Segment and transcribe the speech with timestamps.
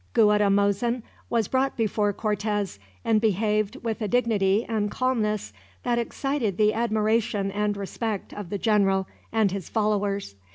[0.15, 6.73] Guatimozin was brought before Cortez, and behaved with a dignity and calmness that excited the
[6.73, 10.35] admiration and respect of the general and his followers.